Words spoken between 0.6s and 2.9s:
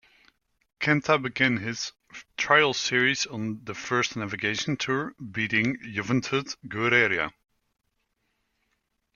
Kenta began his trial